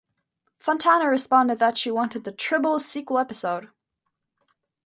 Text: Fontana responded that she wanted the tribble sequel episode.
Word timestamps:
Fontana 0.57 1.07
responded 1.07 1.59
that 1.59 1.77
she 1.77 1.91
wanted 1.91 2.23
the 2.23 2.31
tribble 2.31 2.79
sequel 2.79 3.19
episode. 3.19 3.69